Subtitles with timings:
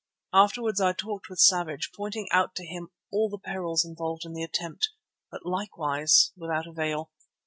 [0.33, 4.41] Afterwards I talked with Savage, pointing out to him all the perils involved in the
[4.41, 4.89] attempt,
[5.29, 7.11] but likewise without avail.